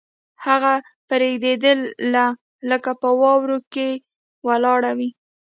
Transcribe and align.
هغه 0.45 0.73
به 1.07 1.15
رېږدېدله 1.21 2.27
لکه 2.69 2.91
په 3.01 3.09
واورو 3.21 3.59
کې 3.73 3.87
ولاړه 4.47 4.91
وي 4.97 5.09